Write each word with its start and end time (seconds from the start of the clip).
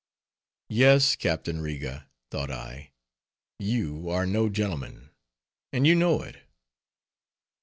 Yes, 0.71 1.15
Captain 1.15 1.61
Riga, 1.61 2.09
thought 2.31 2.49
I, 2.49 2.89
you 3.59 4.09
are 4.09 4.25
no 4.25 4.49
gentleman, 4.49 5.11
and 5.71 5.85
you 5.85 5.93
know 5.93 6.23
it! 6.23 6.37